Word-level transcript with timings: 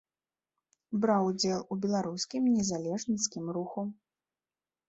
Браў 1.03 1.27
удзел 1.33 1.61
у 1.75 1.77
беларускім 1.83 2.47
незалежніцкім 2.57 3.45
руху. 3.59 3.81